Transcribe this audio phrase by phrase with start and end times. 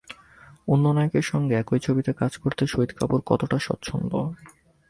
[0.67, 4.11] অন্য নায়কের সঙ্গে একই ছবিতে কাজ করতে শহীদ কাপুর কতটা স্বচ্ছন্দ?